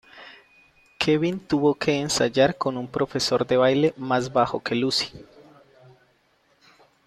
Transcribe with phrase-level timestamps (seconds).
[0.97, 5.11] Kevin tuvo que ensayar con un profesor de baile más bajo que Lucy.